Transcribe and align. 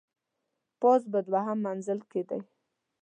پاس 0.79 1.01
په 1.11 1.19
دوهم 1.27 1.57
منزل 1.65 1.99
کي 2.11 2.21
دی. 2.29 2.39